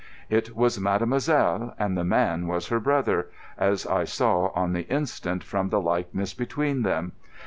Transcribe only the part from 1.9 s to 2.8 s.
the man was her